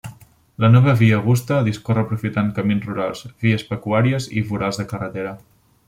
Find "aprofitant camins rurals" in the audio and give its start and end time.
2.05-3.23